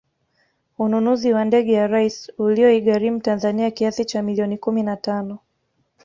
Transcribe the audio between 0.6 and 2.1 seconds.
Ununuzi wa ndege ya